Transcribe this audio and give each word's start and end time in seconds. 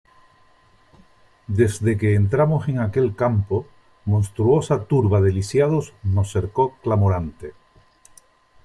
desde 1.45 1.95
que 1.95 2.15
entramos 2.15 2.67
en 2.67 2.79
aquel 2.79 3.15
campo, 3.15 3.67
monstruosa 4.05 4.85
turba 4.85 5.21
de 5.21 5.31
lisiados 5.31 5.93
nos 6.01 6.31
cercó 6.31 6.75
clamorante: 6.81 7.53